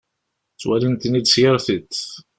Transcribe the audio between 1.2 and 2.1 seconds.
s yir tiṭ.